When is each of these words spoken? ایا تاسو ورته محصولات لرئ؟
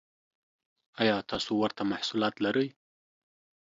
ایا 1.01 1.15
تاسو 1.29 1.51
ورته 1.57 1.81
محصولات 1.91 2.35
لرئ؟ 2.45 2.67